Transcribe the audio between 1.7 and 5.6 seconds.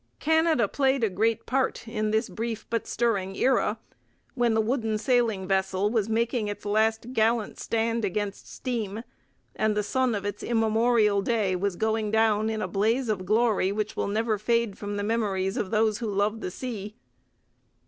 in this brief but stirring era, when the wooden sailing